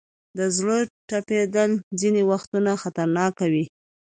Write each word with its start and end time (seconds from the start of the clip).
د 0.37 0.39
زړه 0.57 0.77
ټپېدل 1.09 1.71
ځینې 1.99 2.21
وختونه 2.31 2.71
خطرناک 2.81 3.35
وي. 3.53 3.65